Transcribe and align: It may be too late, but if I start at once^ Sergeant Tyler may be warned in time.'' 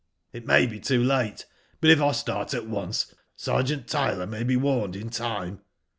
It 0.33 0.47
may 0.47 0.65
be 0.65 0.79
too 0.79 1.03
late, 1.03 1.45
but 1.79 1.91
if 1.91 2.01
I 2.01 2.11
start 2.13 2.55
at 2.55 2.63
once^ 2.63 3.13
Sergeant 3.35 3.87
Tyler 3.87 4.25
may 4.25 4.41
be 4.43 4.55
warned 4.57 4.95
in 4.95 5.11
time.'' 5.11 5.61